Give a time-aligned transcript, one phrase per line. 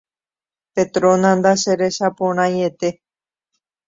[0.73, 2.89] Petrona ndacherechaporãiete